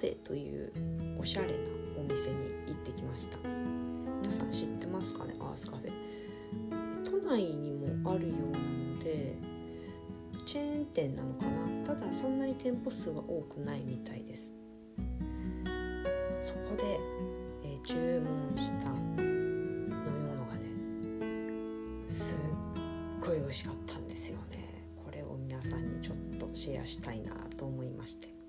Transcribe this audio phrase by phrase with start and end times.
[0.00, 0.72] フェという
[1.18, 1.52] おしゃれな
[1.98, 2.36] お店に
[2.66, 3.36] 行ってきました。
[4.22, 5.34] 皆さん知ってますかね？
[5.38, 5.92] アースカフェ。
[7.04, 9.36] 都内にもあるようなので
[10.46, 11.86] チェーン店なのかな？
[11.86, 14.54] ただそんなに店舗数は多くないみたいです。
[16.42, 16.98] そこで、
[17.64, 19.22] えー、注文した飲み
[20.30, 20.62] 物がね
[22.08, 22.38] すっ
[23.20, 24.82] ごい美味しかったんですよね。
[25.04, 28.39] これを皆さんにちょっとシェアしたいなと思いまして。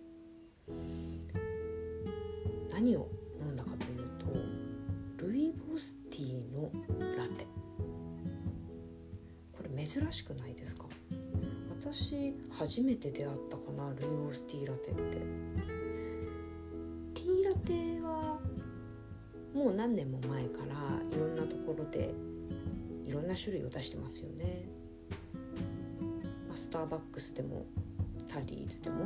[2.82, 3.08] 何を
[3.40, 6.72] 飲んだかというとルイボスティーの
[7.16, 7.46] ラテ。
[9.54, 10.86] これ珍しくないですか？
[11.80, 15.02] 私初めて出会ったかなルイボスティーラテって。
[17.14, 18.40] ティーラテは
[19.54, 20.74] もう何年も前から
[21.08, 22.16] いろんなところで
[23.06, 24.66] いろんな種類を出してますよね、
[26.50, 27.64] ま、スターバックスでも
[28.28, 29.06] タリーズでも、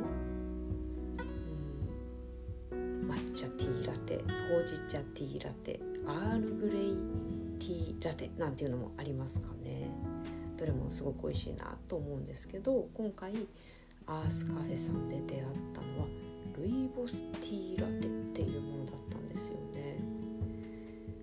[3.06, 4.18] 抹茶ティーラテ
[4.50, 6.96] ほうじ茶ティーラテアールグレイ
[7.58, 9.88] ティーラテなんていうのもありますかね。
[10.56, 13.32] どれもすごく美味しいなと思うんですけど今回
[14.06, 16.06] アースカフェさんで出会ったのは
[16.56, 19.98] ルイボスティーラテっていうものだったんですよね。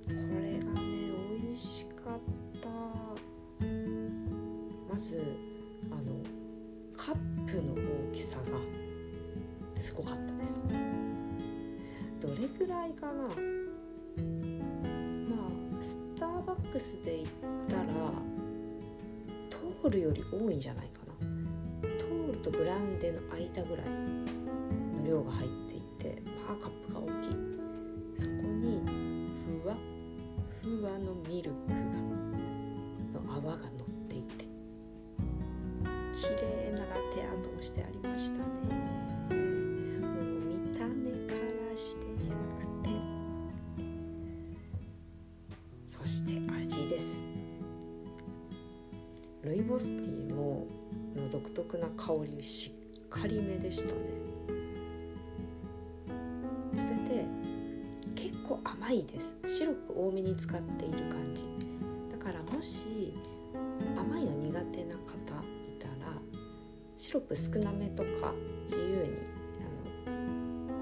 [0.08, 2.20] これがね美味しかっ
[2.62, 2.70] た。
[4.94, 5.24] まず
[5.92, 6.22] あの
[6.96, 7.16] カッ
[7.48, 7.74] プの
[8.12, 8.44] 大きさが
[9.82, 10.83] すごかったです。
[12.24, 13.14] どれくらいかな。
[13.14, 13.32] まあ
[15.82, 17.28] スターバックスで言っ
[17.68, 17.84] たら
[19.50, 21.14] トールより多いんじゃないかな。
[22.00, 23.88] トールとブランデーの間ぐらい
[24.96, 27.32] の量が入っていてまあカップが大きい。
[28.18, 28.80] そこに
[29.62, 29.76] ふわ
[30.62, 31.76] ふわのミルクが
[33.20, 34.46] の泡が乗っていて
[36.14, 38.44] 綺麗なラテアートをしてありましたね。
[49.74, 50.68] ボスティーの
[51.16, 52.72] の独特な香りし
[53.06, 53.94] っかりめでしたね。
[56.76, 57.26] それで
[58.14, 59.36] 結構甘いです。
[59.48, 61.48] シロップ多めに使っている感じ。
[62.12, 63.16] だからもし
[63.98, 66.22] 甘いの苦手な方いたら
[66.96, 68.32] シロップ少なめとか
[68.68, 69.18] 自由に
[70.06, 70.10] あ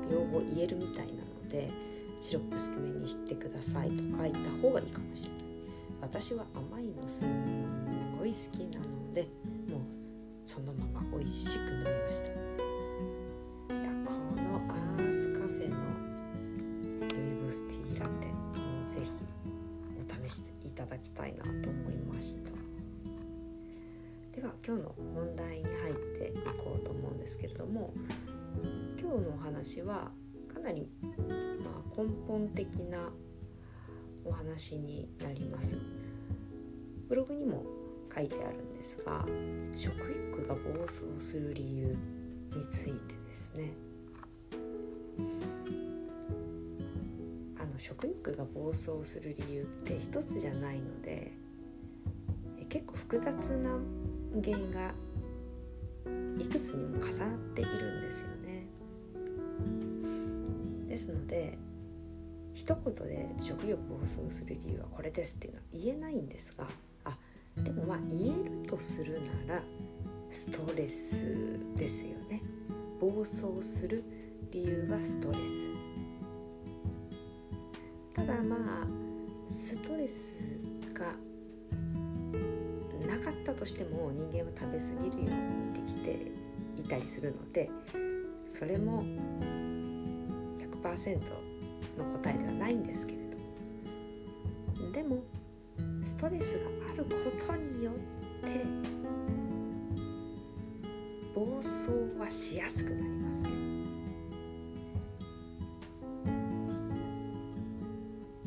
[0.09, 1.71] の用語言えるみたいなので
[2.19, 5.41] シロップ少めにしてくださいと書いた方がいいかもしれない。
[6.01, 9.23] 私は甘いのすんごい好きなので
[9.67, 9.81] もう
[10.45, 12.31] そのまま美味しく飲みました。
[12.31, 15.75] いやこのアースカフェの
[17.07, 18.33] ルイボスティーラテも
[18.87, 19.09] ぜひ
[19.97, 22.51] お試しいただきたいなと思いました。
[24.39, 27.91] では今日の本題に入っていこうと思うんですけれども
[28.99, 30.11] 今日のお話は
[30.53, 30.87] かなり、
[31.63, 33.09] まあ、根本的な
[34.23, 35.75] お話になります。
[37.09, 37.80] ブログにも
[38.13, 39.25] 書いてあるんですが
[39.75, 39.93] 食
[40.33, 41.97] 欲が暴走する理由
[42.55, 43.73] についてですね。
[47.57, 51.31] あの食欲が暴走する理由って一つじゃないので
[52.69, 53.77] 結構複雑な
[54.43, 54.93] 原因が
[56.37, 58.65] いくつにも重なっているんですよね。
[60.87, 61.57] ですので
[62.53, 66.67] 一言で食欲を暴走する理由はこれですっていうのは言えないんですが
[67.63, 69.63] でもまあ言えるとするなら
[70.29, 72.41] ストレスですよね。
[72.99, 74.03] 暴走する
[74.51, 75.41] 理由はストレス。
[78.13, 78.87] ただまあ
[79.51, 80.39] ストレス
[80.93, 81.15] が
[83.07, 86.31] なかったとしても人間は食べ過ぎるようにできて
[86.77, 87.69] いたりするので
[88.47, 89.03] それも
[90.83, 91.19] 100%
[91.97, 93.21] の答えではないんですけれど。
[94.91, 95.23] でも
[96.03, 97.09] ストレスがあるこ
[97.47, 97.95] とによっ
[98.43, 98.65] て
[101.33, 101.89] 暴走
[102.19, 103.45] はしやすくなります。
[103.45, 103.51] よ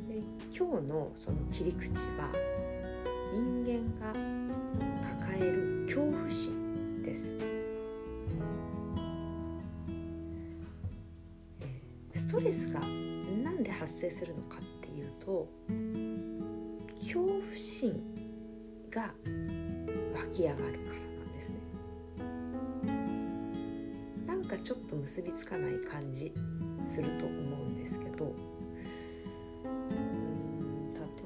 [0.08, 0.22] で
[0.54, 1.88] 今日のその切り口
[2.18, 2.30] は
[3.32, 4.12] 人間が
[5.22, 7.32] 抱える恐怖心です。
[12.14, 12.80] ストレスが
[13.42, 15.48] なんで発生するのかっていうと
[16.98, 18.13] 恐怖心
[18.94, 19.10] が
[20.14, 21.56] 湧き上がるからなんですね
[24.26, 26.32] なんかちょっと結びつかない感じ
[26.84, 27.34] すると思う
[27.66, 28.32] んですけど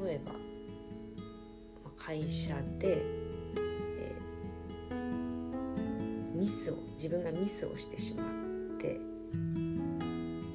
[0.03, 0.32] 例えば
[1.97, 3.03] 会社で、
[3.99, 8.26] えー、ミスを自分がミスをしてしまっ
[8.79, 8.99] て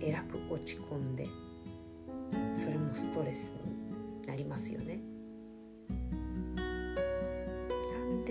[0.01, 1.27] えらく落ち込んで
[2.55, 4.99] それもストレスになりますよね。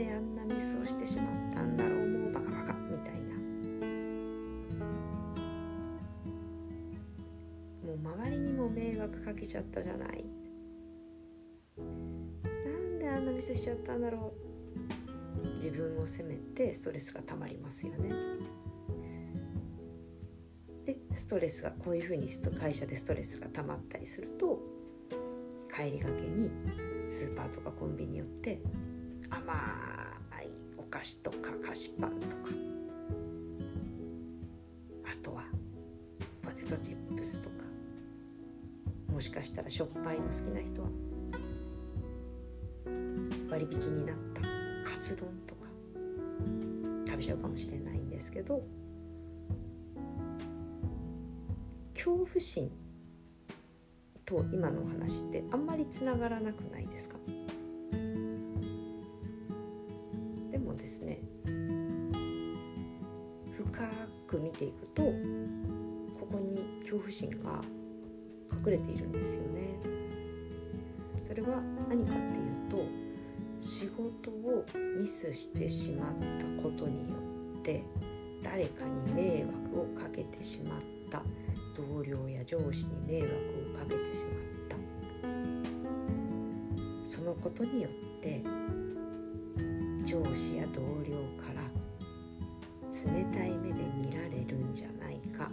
[0.02, 3.37] であんなミスをしてしまったんだろうもうバカバカみたいな。
[7.87, 10.25] もう周りにも迷惑かけちゃったじゃない。
[11.76, 14.32] なんであんなミスしちゃったんだろ
[15.44, 15.54] う。
[15.56, 18.08] 自分を責めてストレスがたまりますよね。
[20.84, 22.26] でストレスがこういうふうに
[22.60, 24.58] 会社でストレスがたまったりすると
[25.72, 26.50] 帰りがけに
[27.08, 28.60] スーパーとかコンビニ寄って
[29.31, 29.56] 甘い
[29.88, 29.91] お
[30.92, 32.34] 菓子とか菓子パンとか。
[35.04, 35.44] あとは
[36.42, 37.54] ポテトチップスとか。
[39.10, 40.88] もしかしたらしょっぱいの好きな人は
[43.50, 44.42] 割引になった
[44.90, 45.62] カツ丼とか。
[47.06, 48.62] 食べちゃうかもしれないんですけど
[51.94, 52.70] 恐怖心
[54.24, 57.16] と今のお話ってあんまりつながらなくないですか？
[61.02, 61.20] ね。
[63.54, 63.88] 深
[64.26, 65.10] く見ていくとこ
[66.32, 67.62] こに恐怖心が
[68.52, 69.78] 隠れているんですよね。
[71.22, 72.84] それは何かっていうと
[73.60, 74.64] 仕事を
[74.99, 77.16] ミスしてしまったことによ
[77.58, 77.82] って
[78.43, 81.22] 誰かに迷惑をかけてしまった。
[81.75, 84.34] 同僚や上司に迷惑をかけてしまっ
[84.69, 84.76] た。
[87.06, 88.43] そのことによって
[90.12, 91.62] 上司や同僚から
[92.92, 95.50] 冷たい目で見られるんじゃないか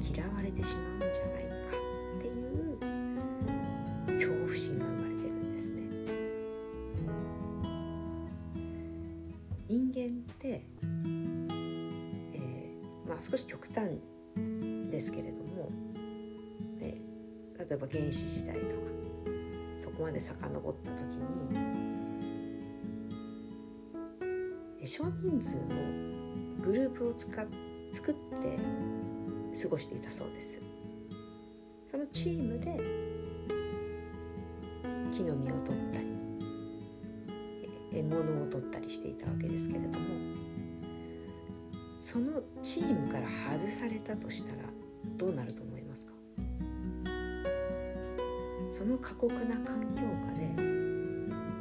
[0.00, 1.56] 嫌われてしまうんじゃないか
[2.16, 2.78] っていう
[4.16, 5.82] 恐怖心が生まれてるんですね。
[9.68, 10.08] 人間っ
[10.38, 10.64] て、
[12.32, 14.00] えー、まあ少し極端
[14.90, 15.70] ですけれども、
[16.80, 18.72] えー、例えば原始時代とか
[19.78, 22.01] そこまで遡った時に
[24.84, 25.66] 少人数の
[26.60, 27.46] グループを使っ
[27.92, 28.58] 作って
[29.62, 30.60] 過ごしていたそうです。
[31.90, 32.80] そのチームで
[35.12, 36.06] 木の実を取ったり
[37.92, 40.06] 獲物を取ったりしていたわけですけれども
[41.98, 44.62] そのチームから外されたとしたら
[45.18, 46.12] どうなると思いますか？
[48.70, 50.48] その過酷な環境下で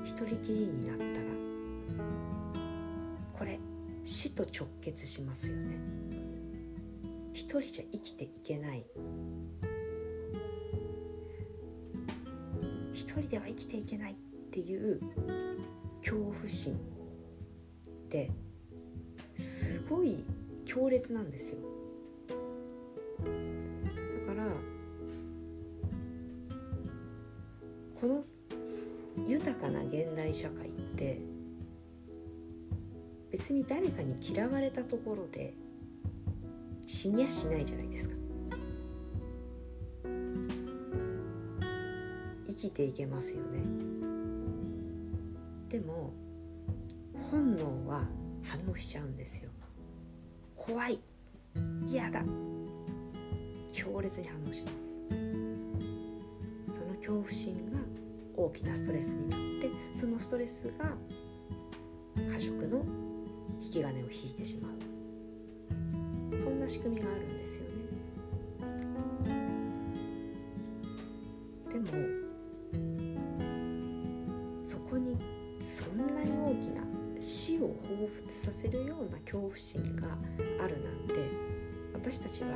[0.06, 1.21] 一人きりになった
[4.12, 5.80] 死と直結しますよね。
[7.32, 8.86] 一人じゃ生きていけない。
[12.94, 14.16] 一人では生きていけないっ
[14.52, 15.00] ていう
[16.02, 16.78] 恐怖心っ
[18.10, 18.30] て
[19.38, 20.26] すごい
[20.66, 21.60] 強烈なんですよ。
[24.28, 24.46] だから
[28.02, 28.26] この
[29.26, 31.31] 豊かな現代社会って
[33.42, 35.56] 別に誰かに嫌われたところで
[36.86, 38.16] 死にやしないじゃないですか。
[42.48, 43.64] 生きていけますよね。
[45.70, 46.14] でも
[47.32, 48.04] 本能は
[48.44, 49.50] 反応しちゃうんですよ。
[50.56, 51.00] 怖い
[51.88, 52.24] 嫌だ。
[53.72, 54.70] 強烈に反応しま
[56.70, 56.78] す。
[56.78, 57.80] その恐怖心が
[58.36, 60.96] 大きなストレスになってそのストレスが
[62.32, 62.86] 過食の
[63.62, 64.72] 引き金を引いてしまう。
[66.40, 67.70] そんな仕組みがあるんですよね。
[71.72, 71.86] でも
[74.64, 75.18] そこに
[75.60, 76.84] そんなに大きな
[77.20, 80.18] 死を彷彿させるような恐怖心が
[80.64, 81.14] あるなんて
[81.94, 82.50] 私たちは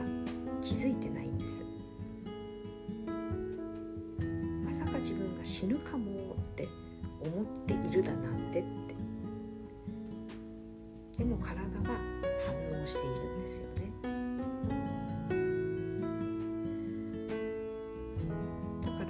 [0.61, 1.63] 気づいてないんです。
[4.65, 6.67] まさか自分が死ぬかもって
[7.23, 8.84] 思っているだなんてって
[11.17, 11.65] でも体は
[12.71, 13.91] 反応しているんですよね
[18.81, 19.05] だから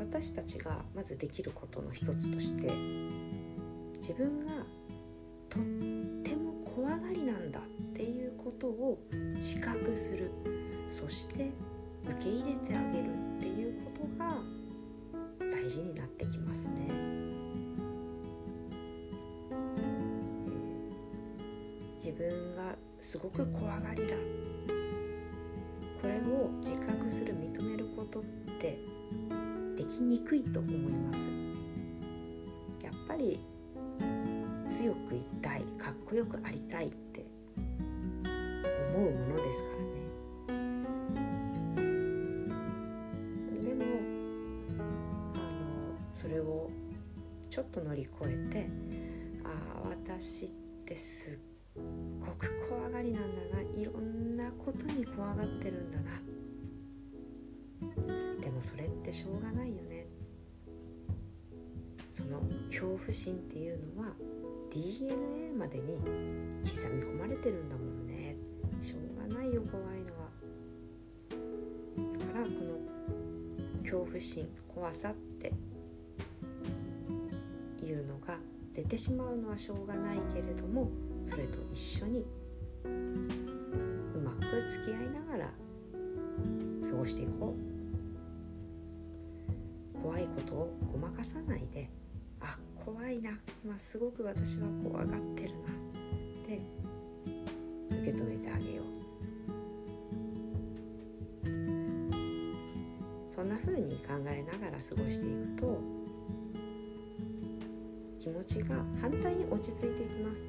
[0.00, 2.72] 私たちがまずできることの一つとして
[4.00, 4.46] 自分が
[5.50, 5.62] とっ
[6.22, 7.62] ても怖がりなんだっ
[7.94, 8.98] ていうことを
[9.36, 10.30] 自覚する
[10.88, 11.50] そして
[12.04, 14.38] 受け入れてあげるっていうことが
[15.50, 17.31] 大事になってきますね。
[22.04, 24.16] 自分がすごく怖がりだ。
[26.00, 28.24] これを自覚する認めることっ
[28.58, 28.80] て
[29.76, 31.28] できにくいと思います。
[32.84, 33.38] やっぱり
[34.68, 37.24] 強くいたいかっこよくありたいって
[38.96, 39.68] 思うものですか
[40.48, 40.72] らね。
[43.62, 43.84] でも
[44.74, 46.68] あのそれを
[47.48, 48.68] ちょっと乗り越えて
[49.44, 50.50] ああ私っ
[50.84, 51.38] てすっ
[51.74, 56.20] ごく怖がりなんだないろんなことに怖がってるんだな。
[58.40, 60.06] でもそれってしょうがないよね。
[62.10, 64.12] その恐怖心っていうのは
[64.70, 68.36] DNA までに刻み込まれてるんだもんね。
[68.80, 70.28] しょうがないよ怖いのは。
[72.18, 72.82] だからこの
[73.82, 75.52] 恐怖心怖さって
[77.82, 78.38] いうのが
[78.74, 80.90] 出てしまうのはしょうがないけれども
[81.24, 82.26] それと一緒に
[82.84, 85.50] うまく付き合いながら
[86.88, 87.72] 過ごしていこう。
[90.02, 91.88] 怖いことをごまかさないで
[92.40, 93.38] あ怖いな。
[93.64, 95.72] 今すごく私は怖がってるなっ
[96.44, 96.60] て
[98.00, 98.86] 受け止めてあげよう。
[103.32, 105.80] そんな風に考えながら過ごしていくと
[108.18, 110.44] 気持ちが反対に落ち着いていきます。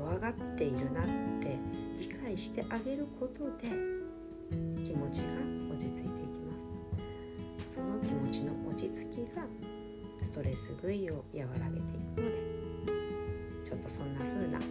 [0.00, 1.04] 怖がっているなっ
[1.40, 1.58] て
[1.98, 3.68] 理解してあげることで
[4.82, 5.34] 気持ちが
[5.70, 7.74] 落ち着いていきます。
[7.74, 9.42] その気持ちの落ち着きが
[10.22, 12.32] ストレス食いを和らげていくので
[13.64, 14.64] ちょっとそんな風な考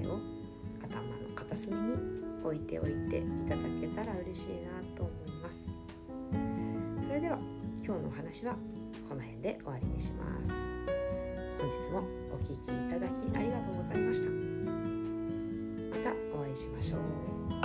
[0.00, 0.20] えを
[0.82, 1.80] 頭の片隅に
[2.44, 5.68] 置いておいていただけたら嬉しいなと思います。
[7.04, 7.38] それでは
[7.84, 8.54] 今日のお話は
[9.08, 10.99] この辺で終わりにします。
[11.60, 12.02] 本日も
[12.32, 12.56] お聴きい
[12.88, 14.30] ただきありがとうございました。
[14.30, 17.59] またお会いしましょう。